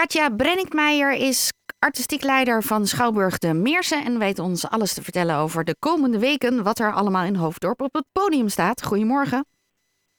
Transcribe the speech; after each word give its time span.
Katja 0.00 0.30
Brenninkmeijer 0.30 1.12
is 1.12 1.52
artistiek 1.78 2.22
leider 2.22 2.62
van 2.62 2.86
Schouwburg 2.86 3.38
de 3.38 3.54
Meersen 3.54 4.04
en 4.04 4.18
weet 4.18 4.38
ons 4.38 4.70
alles 4.70 4.94
te 4.94 5.02
vertellen 5.02 5.36
over 5.36 5.64
de 5.64 5.76
komende 5.78 6.18
weken, 6.18 6.62
wat 6.62 6.78
er 6.78 6.92
allemaal 6.92 7.24
in 7.24 7.34
Hoofddorp 7.34 7.80
op 7.80 7.94
het 7.94 8.04
podium 8.12 8.48
staat. 8.48 8.84
Goedemorgen. 8.84 9.44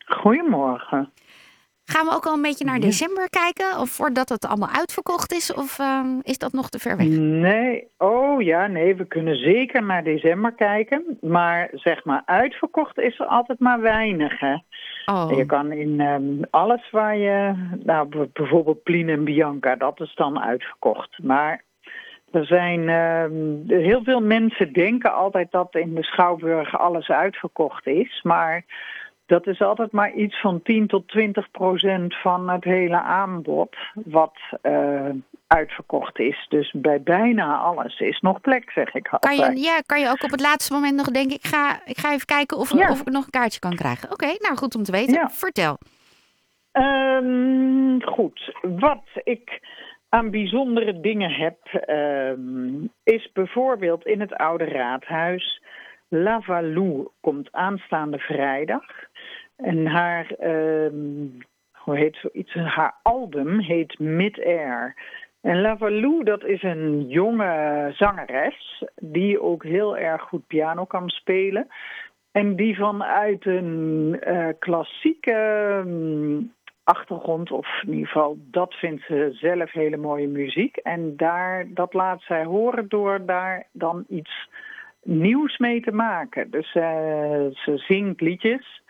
Goedemorgen. 0.05 1.11
Gaan 1.93 2.05
we 2.05 2.13
ook 2.15 2.25
al 2.25 2.33
een 2.33 2.41
beetje 2.41 2.65
naar 2.65 2.79
december 2.79 3.29
kijken? 3.29 3.79
Of 3.79 3.89
voordat 3.89 4.29
het 4.29 4.45
allemaal 4.45 4.69
uitverkocht 4.69 5.33
is? 5.33 5.53
Of 5.53 5.79
ehm, 5.79 6.19
is 6.21 6.37
dat 6.37 6.53
nog 6.53 6.69
te 6.69 6.79
ver 6.79 6.97
weg? 6.97 7.07
Nee, 7.07 7.87
oh 7.97 8.41
ja, 8.41 8.67
nee, 8.67 8.95
we 8.95 9.05
kunnen 9.05 9.35
zeker 9.35 9.83
naar 9.83 10.03
december 10.03 10.53
kijken. 10.53 11.17
Maar 11.21 11.69
zeg 11.73 12.05
maar, 12.05 12.21
uitverkocht 12.25 12.99
is 12.99 13.19
er 13.19 13.25
altijd 13.25 13.59
maar 13.59 13.81
weinig. 13.81 14.39
Hè? 14.39 14.55
Oh. 15.05 15.31
Je 15.35 15.45
kan 15.45 15.71
in 15.71 15.99
ehm, 15.99 16.43
alles 16.49 16.89
waar 16.91 17.17
je, 17.17 17.53
nou 17.83 18.27
bijvoorbeeld 18.33 18.83
Plien 18.83 19.09
en 19.09 19.23
Bianca, 19.23 19.75
dat 19.75 19.99
is 19.99 20.15
dan 20.15 20.39
uitverkocht. 20.39 21.19
Maar 21.23 21.63
er 22.31 22.45
zijn 22.45 22.89
ehm, 22.89 23.81
heel 23.81 24.03
veel 24.03 24.21
mensen 24.21 24.73
denken 24.73 25.13
altijd 25.13 25.51
dat 25.51 25.75
in 25.75 25.95
de 25.95 26.03
Schouwburg 26.03 26.77
alles 26.77 27.09
uitverkocht 27.09 27.87
is. 27.87 28.21
Maar 28.23 28.63
dat 29.31 29.47
is 29.47 29.61
altijd 29.61 29.91
maar 29.91 30.13
iets 30.13 30.41
van 30.41 30.61
10 30.61 30.87
tot 30.87 31.07
20 31.07 31.51
procent 31.51 32.15
van 32.15 32.49
het 32.49 32.63
hele 32.63 33.01
aanbod 33.01 33.75
wat 33.93 34.37
uh, 34.63 35.09
uitverkocht 35.47 36.19
is. 36.19 36.45
Dus 36.49 36.73
bij 36.75 37.01
bijna 37.01 37.57
alles 37.57 37.99
is 37.99 38.19
nog 38.19 38.41
plek, 38.41 38.71
zeg 38.71 38.93
ik 38.93 39.07
altijd. 39.07 39.39
Kan 39.39 39.55
je, 39.55 39.61
ja, 39.61 39.81
kan 39.85 39.99
je 39.99 40.09
ook 40.09 40.23
op 40.23 40.31
het 40.31 40.41
laatste 40.41 40.73
moment 40.73 40.95
nog 40.95 41.05
denken, 41.05 41.35
ik 41.35 41.45
ga, 41.47 41.81
ik 41.85 41.97
ga 41.97 42.13
even 42.13 42.25
kijken 42.25 42.57
of, 42.57 42.71
of 42.73 42.99
ik 42.99 43.09
nog 43.09 43.23
een 43.23 43.29
kaartje 43.29 43.59
kan 43.59 43.75
krijgen. 43.75 44.11
Oké, 44.11 44.25
nou 44.25 44.57
goed 44.57 44.75
om 44.75 44.83
te 44.83 44.91
weten. 44.91 45.13
Ja. 45.13 45.29
Vertel. 45.29 45.77
Um, 46.73 48.03
goed, 48.03 48.55
wat 48.61 49.03
ik 49.23 49.59
aan 50.09 50.31
bijzondere 50.31 50.99
dingen 50.99 51.31
heb, 51.31 51.87
um, 51.89 52.91
is 53.03 53.31
bijvoorbeeld 53.33 54.05
in 54.05 54.19
het 54.19 54.33
Oude 54.33 54.65
Raadhuis. 54.65 55.61
Lavalou 56.07 57.07
komt 57.21 57.51
aanstaande 57.51 58.17
vrijdag. 58.17 58.83
En 59.61 59.85
haar, 59.85 60.31
uh, 60.39 60.91
hoe 61.71 61.97
heet 61.97 62.15
zoiets? 62.15 62.53
Haar 62.53 62.95
album 63.01 63.59
heet 63.59 63.99
Mid-Air. 63.99 64.95
En 65.41 65.61
Lavalou, 65.61 66.23
dat 66.23 66.43
is 66.43 66.63
een 66.63 67.07
jonge 67.07 67.89
zangeres 67.93 68.83
die 68.95 69.41
ook 69.41 69.63
heel 69.63 69.97
erg 69.97 70.21
goed 70.21 70.47
piano 70.47 70.85
kan 70.85 71.09
spelen. 71.09 71.67
En 72.31 72.55
die 72.55 72.75
vanuit 72.75 73.45
een 73.45 74.19
uh, 74.27 74.47
klassieke 74.59 75.33
um, 75.85 76.53
achtergrond, 76.83 77.51
of 77.51 77.67
in 77.81 77.93
ieder 77.93 78.07
geval 78.07 78.37
dat 78.39 78.73
vindt 78.73 79.03
ze 79.03 79.29
zelf 79.31 79.71
hele 79.71 79.97
mooie 79.97 80.27
muziek. 80.27 80.77
En 80.77 81.17
daar, 81.17 81.67
dat 81.73 81.93
laat 81.93 82.21
zij 82.21 82.43
horen 82.43 82.87
door 82.87 83.25
daar 83.25 83.67
dan 83.71 84.05
iets 84.09 84.49
nieuws 85.03 85.57
mee 85.57 85.81
te 85.81 85.91
maken. 85.91 86.51
Dus 86.51 86.75
uh, 86.75 86.83
ze 87.51 87.73
zingt 87.75 88.21
liedjes. 88.21 88.81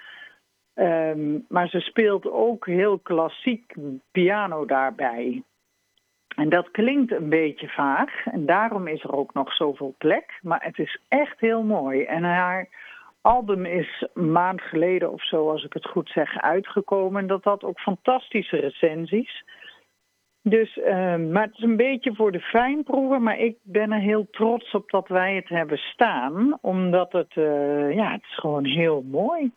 Um, 0.82 1.46
maar 1.50 1.68
ze 1.68 1.80
speelt 1.80 2.32
ook 2.32 2.66
heel 2.66 3.00
klassiek 3.00 3.74
piano 4.12 4.66
daarbij. 4.66 5.44
En 6.36 6.50
dat 6.50 6.72
klinkt 6.72 7.12
een 7.12 7.30
beetje 7.30 7.68
vaag 7.68 8.26
en 8.26 8.46
daarom 8.46 8.88
is 8.88 9.04
er 9.04 9.14
ook 9.14 9.34
nog 9.34 9.54
zoveel 9.54 9.96
plek. 9.98 10.40
Maar 10.42 10.64
het 10.64 10.78
is 10.78 11.00
echt 11.08 11.40
heel 11.40 11.64
mooi. 11.64 12.04
En 12.04 12.24
haar 12.24 12.68
album 13.22 13.66
is 13.66 14.08
een 14.14 14.32
maand 14.32 14.62
geleden 14.62 15.12
of 15.12 15.24
zo, 15.24 15.50
als 15.50 15.64
ik 15.64 15.74
het 15.74 15.86
goed 15.86 16.10
zeg, 16.10 16.38
uitgekomen. 16.38 17.22
En 17.22 17.28
dat 17.28 17.44
had 17.44 17.64
ook 17.64 17.80
fantastische 17.80 18.58
recensies. 18.58 19.44
Dus, 20.44 20.78
uh, 20.78 21.16
maar 21.16 21.44
het 21.44 21.58
is 21.58 21.64
een 21.64 21.78
beetje 21.78 22.16
voor 22.16 22.32
de 22.32 22.42
fijnproeven. 22.42 23.24
Maar 23.24 23.40
ik 23.40 23.58
ben 23.64 23.92
er 23.92 24.00
heel 24.00 24.28
trots 24.32 24.74
op 24.74 24.90
dat 24.90 25.08
wij 25.08 25.36
het 25.36 25.50
hebben 25.50 25.78
staan. 25.78 26.58
Omdat 26.62 27.12
het, 27.12 27.36
uh, 27.36 27.94
ja, 27.96 28.12
het 28.12 28.24
is 28.24 28.36
gewoon 28.36 28.66
heel 28.66 29.02
mooi. 29.02 29.52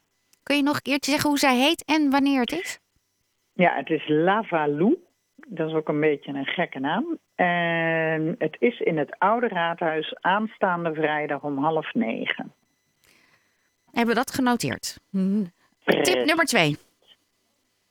Kun 0.44 0.56
je 0.56 0.62
nog 0.62 0.74
een 0.74 0.82
keertje 0.82 1.10
zeggen 1.10 1.30
hoe 1.30 1.38
zij 1.38 1.56
heet 1.56 1.84
en 1.84 2.10
wanneer 2.10 2.40
het 2.40 2.52
is? 2.52 2.78
Ja, 3.52 3.74
het 3.74 3.90
is 3.90 4.08
Lavalou. 4.08 4.96
Dat 5.46 5.68
is 5.68 5.74
ook 5.74 5.88
een 5.88 6.00
beetje 6.00 6.32
een 6.32 6.46
gekke 6.46 6.78
naam. 6.78 7.18
En 7.34 8.34
het 8.38 8.56
is 8.58 8.80
in 8.80 8.98
het 8.98 9.18
Oude 9.18 9.48
Raadhuis 9.48 10.14
aanstaande 10.20 10.94
vrijdag 10.94 11.42
om 11.42 11.58
half 11.58 11.94
negen. 11.94 12.52
Hebben 13.90 14.14
we 14.14 14.20
dat 14.20 14.34
genoteerd? 14.34 15.00
Tip 16.02 16.24
nummer 16.24 16.44
twee. 16.44 16.76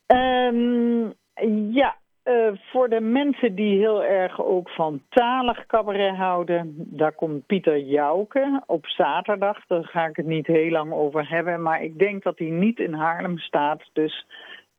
Um, 0.07 1.13
ja, 1.73 1.97
uh, 2.23 2.47
voor 2.53 2.89
de 2.89 2.99
mensen 2.99 3.55
die 3.55 3.77
heel 3.77 4.03
erg 4.03 4.43
ook 4.43 4.69
van 4.69 5.01
talig 5.09 5.65
cabaret 5.65 6.15
houden, 6.15 6.73
daar 6.75 7.11
komt 7.11 7.45
Pieter 7.45 7.79
Jouke 7.79 8.63
op 8.65 8.87
zaterdag. 8.87 9.65
Daar 9.67 9.85
ga 9.85 10.05
ik 10.05 10.15
het 10.15 10.25
niet 10.25 10.47
heel 10.47 10.69
lang 10.69 10.91
over 10.91 11.29
hebben, 11.29 11.61
maar 11.61 11.83
ik 11.83 11.99
denk 11.99 12.23
dat 12.23 12.37
hij 12.37 12.47
niet 12.49 12.79
in 12.79 12.93
Haarlem 12.93 13.37
staat. 13.37 13.89
Dus 13.93 14.25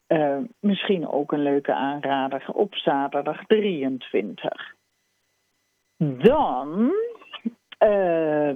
uh, 0.09 0.38
misschien 0.60 1.09
ook 1.09 1.33
een 1.33 1.43
leuke 1.43 1.75
aanrader 1.75 2.44
op 2.53 2.75
zaterdag 2.75 3.47
23. 3.47 4.75
Dan 5.97 6.93
uh, 7.84 8.50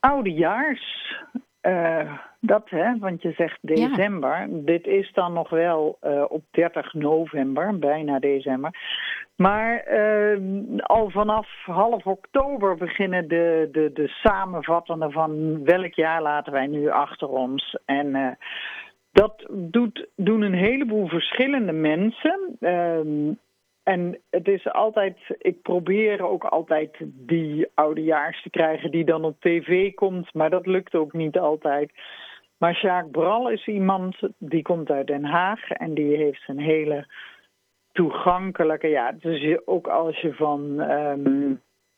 oudejaars. 0.00 1.14
Uh, 1.62 2.18
dat 2.40 2.70
hè, 2.70 2.98
want 2.98 3.22
je 3.22 3.32
zegt 3.32 3.58
december. 3.60 4.30
Ja. 4.30 4.46
Dit 4.50 4.86
is 4.86 5.12
dan 5.12 5.32
nog 5.32 5.50
wel 5.50 5.98
uh, 6.02 6.24
op 6.28 6.42
30 6.50 6.94
november, 6.94 7.78
bijna 7.78 8.18
december. 8.18 8.70
Maar 9.36 9.84
uh, 9.92 10.38
al 10.76 11.10
vanaf 11.10 11.48
half 11.64 12.06
oktober 12.06 12.76
beginnen 12.76 13.28
de, 13.28 13.68
de, 13.72 13.90
de 13.92 14.08
samenvattenden 14.08 15.12
van 15.12 15.64
welk 15.64 15.94
jaar 15.94 16.22
laten 16.22 16.52
wij 16.52 16.66
nu 16.66 16.88
achter 16.88 17.28
ons. 17.28 17.76
En 17.84 18.06
uh, 18.06 18.30
dat 19.12 19.46
doet, 19.50 20.08
doen 20.16 20.42
een 20.42 20.54
heleboel 20.54 21.08
verschillende 21.08 21.72
mensen. 21.72 22.56
Ehm, 22.60 23.32
en 23.82 24.18
het 24.30 24.48
is 24.48 24.72
altijd, 24.72 25.16
ik 25.38 25.62
probeer 25.62 26.22
ook 26.22 26.44
altijd 26.44 26.96
die 27.02 27.68
oudejaars 27.74 28.42
te 28.42 28.50
krijgen 28.50 28.90
die 28.90 29.04
dan 29.04 29.24
op 29.24 29.40
tv 29.40 29.94
komt, 29.94 30.34
maar 30.34 30.50
dat 30.50 30.66
lukt 30.66 30.94
ook 30.94 31.12
niet 31.12 31.38
altijd. 31.38 31.92
Maar 32.60 32.80
Jacques 32.80 33.10
Bral 33.10 33.50
is 33.50 33.66
iemand 33.66 34.16
die 34.38 34.62
komt 34.62 34.90
uit 34.90 35.06
Den 35.06 35.24
Haag 35.24 35.70
en 35.70 35.94
die 35.94 36.16
heeft 36.16 36.42
een 36.46 36.58
hele 36.58 37.06
toegankelijke, 37.92 38.88
ja, 38.88 39.12
dus 39.12 39.58
ook 39.64 39.86
als 39.86 40.20
je 40.20 40.34
van, 40.34 40.80
um, 40.80 41.48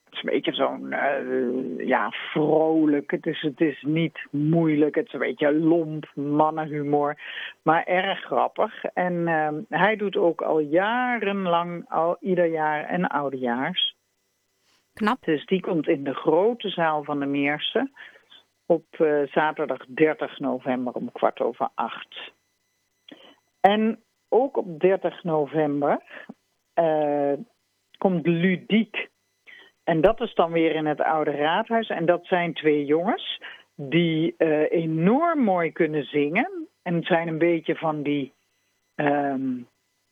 het 0.04 0.12
is 0.14 0.22
een 0.22 0.30
beetje 0.30 0.52
zo'n, 0.52 0.86
uh, 0.86 1.86
ja, 1.86 2.10
vrolijk, 2.10 3.10
het 3.10 3.26
is, 3.26 3.40
het 3.40 3.60
is 3.60 3.82
niet 3.86 4.26
moeilijk, 4.30 4.94
het 4.94 5.06
is 5.06 5.12
een 5.12 5.18
beetje 5.18 5.52
lomp, 5.52 6.10
mannenhumor, 6.14 7.18
maar 7.62 7.84
erg 7.84 8.20
grappig. 8.20 8.84
En 8.84 9.28
um, 9.28 9.66
hij 9.68 9.96
doet 9.96 10.16
ook 10.16 10.42
al 10.42 10.58
jarenlang, 10.58 11.84
al 11.88 12.16
ieder 12.20 12.46
jaar 12.46 12.84
en 12.84 13.06
oudejaars. 13.06 13.94
Knap. 14.94 15.24
Dus 15.24 15.46
die 15.46 15.60
komt 15.60 15.88
in 15.88 16.04
de 16.04 16.14
grote 16.14 16.68
zaal 16.68 17.04
van 17.04 17.20
de 17.20 17.26
Meersen 17.26 17.92
op 18.72 18.84
uh, 18.98 19.26
zaterdag 19.26 19.86
30 19.86 20.38
november 20.38 20.92
om 20.92 21.12
kwart 21.12 21.40
over 21.40 21.68
acht. 21.74 22.32
En 23.60 24.02
ook 24.28 24.56
op 24.56 24.80
30 24.80 25.22
november 25.22 26.02
uh, 26.74 27.32
komt 27.98 28.26
Ludiek. 28.26 29.08
En 29.84 30.00
dat 30.00 30.20
is 30.20 30.34
dan 30.34 30.52
weer 30.52 30.74
in 30.74 30.86
het 30.86 31.00
Oude 31.00 31.30
Raadhuis. 31.30 31.88
En 31.88 32.06
dat 32.06 32.26
zijn 32.26 32.54
twee 32.54 32.84
jongens 32.84 33.40
die 33.74 34.34
uh, 34.38 34.72
enorm 34.72 35.40
mooi 35.40 35.72
kunnen 35.72 36.04
zingen. 36.04 36.68
En 36.82 36.94
het 36.94 37.06
zijn 37.06 37.28
een 37.28 37.38
beetje 37.38 37.76
van 37.76 38.02
die 38.02 38.32
um, 38.94 39.68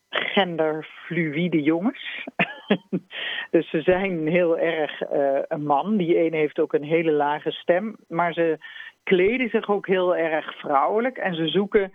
genderfluïde 0.09 1.61
jongens. 1.61 2.25
dus 3.51 3.69
ze 3.69 3.81
zijn 3.81 4.27
heel 4.27 4.57
erg 4.57 5.01
uh, 5.11 5.39
een 5.47 5.65
man. 5.65 5.97
Die 5.97 6.17
ene 6.17 6.37
heeft 6.37 6.59
ook 6.59 6.73
een 6.73 6.83
hele 6.83 7.11
lage 7.11 7.51
stem. 7.51 7.95
Maar 8.07 8.33
ze 8.33 8.57
kleden 9.03 9.49
zich 9.49 9.69
ook 9.69 9.87
heel 9.87 10.15
erg 10.15 10.59
vrouwelijk. 10.59 11.17
En 11.17 11.35
ze 11.35 11.47
zoeken 11.47 11.91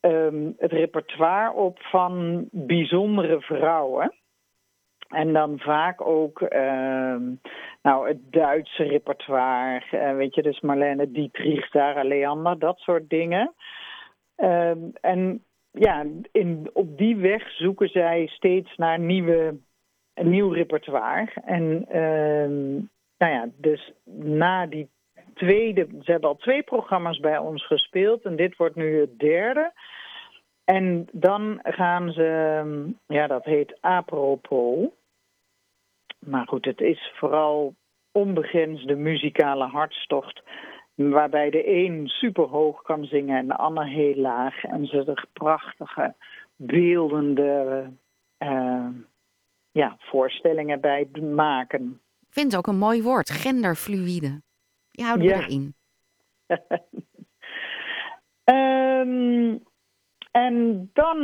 um, 0.00 0.54
het 0.58 0.72
repertoire 0.72 1.52
op 1.52 1.78
van 1.80 2.44
bijzondere 2.50 3.40
vrouwen. 3.40 4.14
En 5.08 5.32
dan 5.32 5.58
vaak 5.58 6.00
ook 6.00 6.40
uh, 6.40 7.16
nou, 7.82 8.08
het 8.08 8.32
Duitse 8.32 8.82
repertoire. 8.82 9.82
Uh, 9.92 10.16
weet 10.16 10.34
je, 10.34 10.42
dus 10.42 10.60
Marlene 10.60 11.10
Dietrich, 11.10 11.66
Sarah 11.66 12.04
Leander, 12.04 12.58
dat 12.58 12.78
soort 12.78 13.08
dingen. 13.10 13.52
Uh, 14.36 14.70
en 15.00 15.44
ja, 15.70 16.04
in, 16.32 16.70
op 16.72 16.98
die 16.98 17.16
weg 17.16 17.50
zoeken 17.50 17.88
zij 17.88 18.26
steeds 18.26 18.76
naar 18.76 18.98
nieuwe, 18.98 19.58
een 20.18 20.30
nieuw 20.30 20.50
repertoire. 20.50 21.30
En 21.44 21.84
uh, 21.88 22.82
nou 23.18 23.32
ja, 23.32 23.48
dus 23.56 23.92
na 24.22 24.66
die 24.66 24.88
tweede, 25.34 25.86
ze 26.02 26.10
hebben 26.10 26.28
al 26.28 26.36
twee 26.36 26.62
programma's 26.62 27.18
bij 27.18 27.38
ons 27.38 27.66
gespeeld 27.66 28.22
en 28.22 28.36
dit 28.36 28.56
wordt 28.56 28.74
nu 28.74 29.00
het 29.00 29.18
derde. 29.18 29.72
En 30.64 31.08
dan 31.12 31.58
gaan 31.62 32.12
ze, 32.12 32.92
ja, 33.06 33.26
dat 33.26 33.44
heet 33.44 33.78
apropos. 33.80 34.88
Maar 36.18 36.46
goed, 36.46 36.64
het 36.64 36.80
is 36.80 37.12
vooral 37.14 37.74
onbegrensde 38.12 38.94
muzikale 38.94 39.64
hartstocht. 39.64 40.42
Waarbij 40.94 41.50
de 41.50 41.68
een 41.68 42.08
super 42.08 42.44
hoog 42.44 42.82
kan 42.82 43.04
zingen 43.04 43.38
en 43.38 43.46
de 43.46 43.56
ander 43.56 43.86
heel 43.86 44.14
laag. 44.14 44.64
En 44.64 44.86
ze 44.86 45.04
er 45.04 45.24
prachtige, 45.32 46.14
beeldende 46.56 47.86
uh, 48.38 48.86
ja, 49.78 49.96
voorstellingen 49.98 50.80
bij 50.80 51.08
maken. 51.34 52.00
Ik 52.20 52.34
vind 52.34 52.46
het 52.52 52.56
ook 52.56 52.66
een 52.66 52.78
mooi 52.78 53.02
woord, 53.02 53.30
genderfluïde. 53.30 54.42
Die 54.90 55.04
houden 55.04 55.26
we 55.26 55.34
erin. 55.34 55.74
um, 58.44 59.62
En 60.30 60.90
dan 60.92 61.18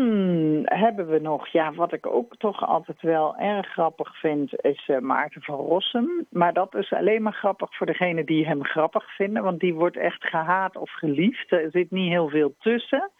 hebben 0.64 1.06
we 1.06 1.18
nog, 1.18 1.48
ja, 1.48 1.72
wat 1.72 1.92
ik 1.92 2.06
ook 2.06 2.36
toch 2.36 2.66
altijd 2.66 3.00
wel 3.02 3.36
erg 3.36 3.66
grappig 3.66 4.18
vind, 4.18 4.62
is 4.62 4.88
uh, 4.88 4.98
Maarten 4.98 5.42
van 5.42 5.56
Rossum. 5.56 6.26
Maar 6.30 6.52
dat 6.52 6.74
is 6.74 6.92
alleen 6.92 7.22
maar 7.22 7.32
grappig 7.32 7.76
voor 7.76 7.86
degene 7.86 8.24
die 8.24 8.46
hem 8.46 8.64
grappig 8.64 9.14
vinden, 9.14 9.42
want 9.42 9.60
die 9.60 9.74
wordt 9.74 9.96
echt 9.96 10.24
gehaat 10.24 10.76
of 10.76 10.90
geliefd. 10.90 11.52
Er 11.52 11.70
zit 11.70 11.90
niet 11.90 12.10
heel 12.10 12.28
veel 12.28 12.54
tussen. 12.58 13.10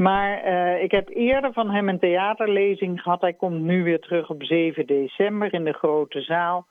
Maar 0.00 0.46
uh, 0.46 0.82
ik 0.82 0.90
heb 0.90 1.08
eerder 1.08 1.52
van 1.52 1.70
hem 1.70 1.88
een 1.88 1.98
theaterlezing 1.98 3.00
gehad. 3.00 3.20
Hij 3.20 3.32
komt 3.32 3.60
nu 3.60 3.82
weer 3.82 4.00
terug 4.00 4.30
op 4.30 4.44
7 4.44 4.86
december 4.86 5.54
in 5.54 5.64
de 5.64 5.72
grote 5.72 6.20
zaal. 6.20 6.66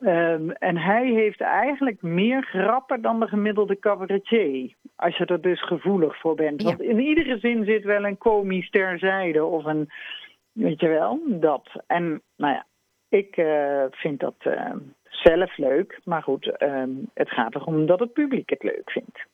Um, 0.00 0.50
en 0.50 0.76
hij 0.76 1.06
heeft 1.06 1.40
eigenlijk 1.40 2.02
meer 2.02 2.42
grappen 2.42 3.02
dan 3.02 3.20
de 3.20 3.26
gemiddelde 3.26 3.78
cabaretier. 3.78 4.74
Als 4.96 5.16
je 5.16 5.24
er 5.24 5.40
dus 5.40 5.64
gevoelig 5.64 6.20
voor 6.20 6.34
bent. 6.34 6.62
Want 6.62 6.80
in 6.80 7.00
iedere 7.00 7.38
zin 7.38 7.64
zit 7.64 7.84
wel 7.84 8.04
een 8.04 8.18
komisch 8.18 8.70
terzijde 8.70 9.44
of 9.44 9.64
een, 9.64 9.88
weet 10.52 10.80
je 10.80 10.88
wel, 10.88 11.20
dat. 11.26 11.68
En 11.86 12.22
nou 12.36 12.54
ja, 12.54 12.66
ik 13.08 13.36
uh, 13.36 13.84
vind 13.90 14.20
dat 14.20 14.36
uh, 14.46 14.74
zelf 15.02 15.56
leuk. 15.56 16.00
Maar 16.04 16.22
goed, 16.22 16.46
uh, 16.58 16.82
het 17.14 17.30
gaat 17.30 17.54
erom 17.54 17.86
dat 17.86 18.00
het 18.00 18.12
publiek 18.12 18.50
het 18.50 18.62
leuk 18.62 18.90
vindt. 18.90 19.26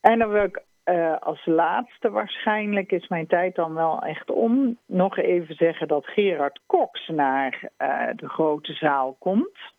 En 0.00 0.18
dan 0.18 0.30
wil 0.30 0.44
ik 0.44 0.62
uh, 0.84 1.16
als 1.18 1.46
laatste 1.46 2.10
waarschijnlijk 2.10 2.92
is 2.92 3.08
mijn 3.08 3.26
tijd 3.26 3.54
dan 3.54 3.74
wel 3.74 4.02
echt 4.02 4.30
om. 4.30 4.78
Nog 4.86 5.16
even 5.16 5.54
zeggen 5.54 5.88
dat 5.88 6.06
Gerard 6.06 6.60
Cox 6.66 7.08
naar 7.08 7.70
uh, 7.78 8.08
de 8.16 8.28
grote 8.28 8.72
zaal 8.72 9.16
komt. 9.18 9.72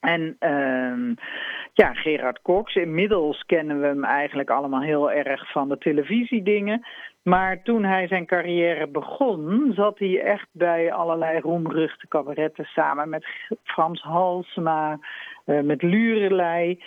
En 0.00 0.36
uh, 0.40 1.16
ja, 1.72 1.94
Gerard 1.94 2.42
Cox, 2.42 2.74
inmiddels 2.74 3.42
kennen 3.42 3.80
we 3.80 3.86
hem 3.86 4.04
eigenlijk 4.04 4.50
allemaal 4.50 4.80
heel 4.80 5.12
erg 5.12 5.52
van 5.52 5.68
de 5.68 5.78
televisiedingen. 5.78 6.86
Maar 7.22 7.62
toen 7.62 7.84
hij 7.84 8.06
zijn 8.06 8.26
carrière 8.26 8.86
begon, 8.86 9.72
zat 9.74 9.98
hij 9.98 10.20
echt 10.22 10.48
bij 10.52 10.92
allerlei 10.92 11.40
roemruchte 11.40 12.08
cabaretten 12.08 12.64
samen 12.64 13.08
met 13.08 13.26
Frans 13.62 14.00
Halsema, 14.00 14.98
uh, 15.46 15.60
met 15.60 15.82
Lurelei. 15.82 16.82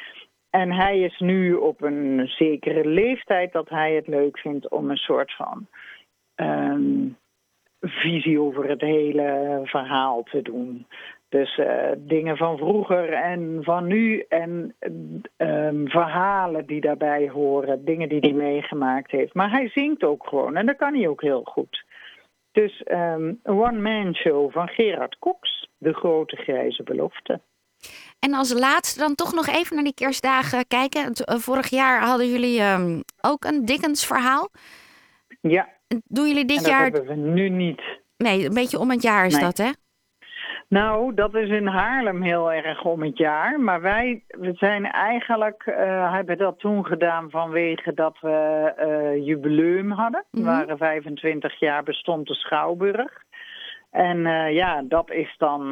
En 0.61 0.71
hij 0.71 0.99
is 0.99 1.19
nu 1.19 1.53
op 1.53 1.81
een 1.81 2.27
zekere 2.27 2.85
leeftijd 2.87 3.51
dat 3.51 3.69
hij 3.69 3.93
het 3.93 4.07
leuk 4.07 4.39
vindt 4.39 4.69
om 4.69 4.89
een 4.89 4.97
soort 4.97 5.35
van 5.35 5.67
um, 6.35 7.17
visie 7.79 8.39
over 8.39 8.69
het 8.69 8.81
hele 8.81 9.59
verhaal 9.63 10.23
te 10.23 10.41
doen. 10.41 10.87
Dus 11.29 11.57
uh, 11.57 11.91
dingen 11.97 12.37
van 12.37 12.57
vroeger 12.57 13.13
en 13.13 13.59
van 13.63 13.87
nu 13.87 14.25
en 14.29 14.75
um, 15.37 15.89
verhalen 15.89 16.65
die 16.65 16.81
daarbij 16.81 17.29
horen, 17.29 17.85
dingen 17.85 18.09
die 18.09 18.19
hij 18.19 18.33
meegemaakt 18.33 19.11
heeft. 19.11 19.33
Maar 19.33 19.51
hij 19.51 19.69
zingt 19.69 20.03
ook 20.03 20.27
gewoon 20.27 20.55
en 20.55 20.65
dat 20.65 20.75
kan 20.75 20.93
hij 20.93 21.07
ook 21.07 21.21
heel 21.21 21.43
goed. 21.43 21.85
Dus 22.51 22.81
um, 22.91 23.39
een 23.43 23.59
one-man 23.59 24.15
show 24.15 24.51
van 24.51 24.67
Gerard 24.67 25.19
Cox, 25.19 25.69
De 25.77 25.93
Grote 25.93 26.35
Grijze 26.35 26.83
Belofte. 26.83 27.39
En 28.25 28.33
als 28.33 28.59
laatste 28.59 28.99
dan 28.99 29.15
toch 29.15 29.33
nog 29.33 29.47
even 29.47 29.75
naar 29.75 29.83
die 29.83 29.93
kerstdagen 29.93 30.67
kijken. 30.67 31.11
Vorig 31.41 31.67
jaar 31.69 32.01
hadden 32.01 32.29
jullie 32.31 32.61
um, 32.61 33.03
ook 33.21 33.43
een 33.43 33.65
Dickens 33.65 34.05
verhaal. 34.05 34.49
Ja. 35.41 35.67
Doen 36.07 36.27
jullie 36.27 36.45
dit 36.45 36.57
en 36.57 36.63
dat 36.63 36.71
jaar... 36.71 36.83
hebben 36.83 37.05
we 37.05 37.15
nu 37.15 37.49
niet. 37.49 37.81
Nee, 38.17 38.45
een 38.45 38.53
beetje 38.53 38.79
om 38.79 38.89
het 38.89 39.01
jaar 39.01 39.25
is 39.25 39.33
Nee. 39.33 39.43
dat 39.43 39.57
hè? 39.57 39.69
Nou, 40.67 41.13
dat 41.13 41.35
is 41.35 41.49
in 41.49 41.67
Haarlem 41.67 42.21
heel 42.21 42.51
erg 42.51 42.83
om 42.83 43.03
het 43.03 43.17
jaar. 43.17 43.59
Maar 43.59 43.81
wij 43.81 44.23
we 44.27 44.53
zijn 44.53 44.91
eigenlijk, 44.91 45.63
uh, 45.65 46.13
hebben 46.13 46.37
dat 46.37 46.59
toen 46.59 46.85
gedaan 46.85 47.29
vanwege 47.29 47.93
dat 47.93 48.17
we 48.21 48.73
uh, 48.79 49.25
jubileum 49.25 49.91
hadden. 49.91 50.25
Mhm. 50.31 50.43
We 50.43 50.49
waren 50.49 50.77
25 50.77 51.59
jaar 51.59 51.83
bestond 51.83 52.27
de 52.27 52.33
Schouwburg. 52.33 53.23
En 53.91 54.17
uh, 54.17 54.53
ja, 54.53 54.83
dat 54.87 55.11
is 55.11 55.35
dan 55.37 55.71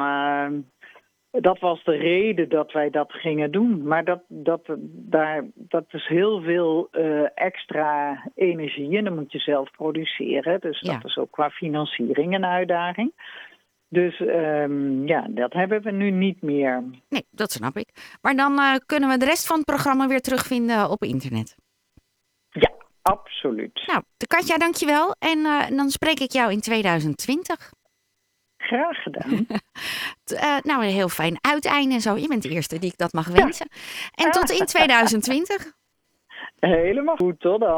dat 1.40 1.58
was 1.58 1.84
de 1.84 1.96
reden 1.96 2.48
dat 2.48 2.72
wij 2.72 2.90
dat 2.90 3.12
gingen 3.12 3.50
doen. 3.50 3.86
Maar 3.86 4.04
dat, 4.04 4.22
dat, 4.28 4.60
daar, 4.90 5.44
dat 5.54 5.84
is 5.90 6.06
heel 6.06 6.40
veel 6.40 6.88
uh, 6.92 7.26
extra 7.34 8.22
energie 8.34 8.96
en 8.98 9.04
dat 9.04 9.14
moet 9.14 9.32
je 9.32 9.38
zelf 9.38 9.70
produceren. 9.70 10.60
Dus 10.60 10.80
Ja. 10.80 10.92
dat 10.92 11.04
is 11.04 11.16
ook 11.16 11.30
qua 11.30 11.50
financiering 11.50 12.34
een 12.34 12.44
uitdaging. 12.44 13.12
Dus 13.88 14.20
um, 14.20 15.06
ja, 15.06 15.26
dat 15.30 15.52
hebben 15.52 15.82
we 15.82 15.90
nu 15.90 16.10
niet 16.10 16.42
meer. 16.42 16.82
Nee, 17.08 17.24
dat 17.30 17.52
snap 17.52 17.76
ik. 17.76 18.16
Maar 18.22 18.36
dan 18.36 18.52
uh, 18.52 18.74
kunnen 18.86 19.08
we 19.08 19.18
de 19.18 19.24
rest 19.24 19.46
van 19.46 19.56
het 19.56 19.66
programma 19.66 20.06
weer 20.08 20.20
terugvinden 20.20 20.90
op 20.90 21.02
internet. 21.02 21.56
Ja, 22.50 22.70
absoluut. 23.02 23.82
Nou, 23.86 24.02
Katja, 24.26 24.56
dankjewel. 24.56 25.14
En 25.18 25.38
uh, 25.38 25.68
dan 25.68 25.90
spreek 25.90 26.20
ik 26.20 26.30
jou 26.30 26.52
in 26.52 26.60
2020. 26.60 27.70
Graag 28.74 29.02
gedaan. 29.02 29.46
uh, 30.32 30.56
nou, 30.62 30.84
een 30.84 30.92
heel 30.92 31.08
fijn 31.08 31.38
uiteinde 31.40 31.94
en 31.94 32.00
zo. 32.00 32.16
Je 32.16 32.28
bent 32.28 32.42
de 32.42 32.48
eerste 32.48 32.78
die 32.78 32.90
ik 32.90 32.98
dat 32.98 33.12
mag 33.12 33.28
wensen. 33.28 33.66
Ja. 33.70 34.24
En 34.24 34.30
tot 34.30 34.50
in 34.50 34.66
2020. 34.76 35.72
Helemaal 36.60 37.16
goed, 37.16 37.40
tot 37.40 37.60
dan. 37.60 37.70